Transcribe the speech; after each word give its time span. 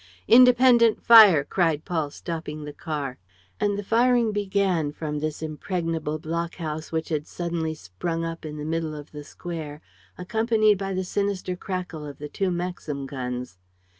"Independent 0.27 0.99
fire!" 1.03 1.43
cried 1.43 1.85
Paul, 1.85 2.09
stopping 2.09 2.63
the 2.65 2.73
car. 2.73 3.19
And 3.59 3.77
the 3.77 3.83
firing 3.83 4.31
began 4.31 4.91
from 4.91 5.19
this 5.19 5.43
impregnable 5.43 6.17
blockhouse, 6.17 6.91
which 6.91 7.09
had 7.09 7.27
suddenly 7.27 7.75
sprung 7.75 8.25
up 8.25 8.43
in 8.43 8.57
the 8.57 8.63
center 8.65 8.95
of 8.97 9.11
the 9.11 9.23
square, 9.23 9.79
accompanied 10.17 10.79
by 10.79 10.95
the 10.95 11.03
sinister 11.03 11.55
crackle 11.55 12.03
of 12.03 12.17
the 12.17 12.29
two 12.29 12.49
Maxim 12.49 13.05
guns. 13.05 13.59